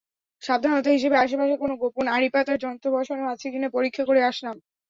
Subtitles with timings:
[0.43, 4.55] সাবধানতা হিসেবে আশেপাশে কোনো গোপন আড়িপাতার যন্ত্র বসানো আছে কি না পরীক্ষা করে আসলাম।